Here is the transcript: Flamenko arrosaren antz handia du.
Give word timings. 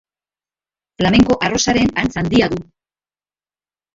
Flamenko 1.01 1.35
arrosaren 1.47 1.93
antz 2.03 2.11
handia 2.21 2.47
du. 2.53 2.59